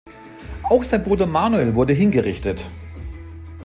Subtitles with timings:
[0.63, 2.65] Auch sein Bruder Manuel wurde hingerichtet.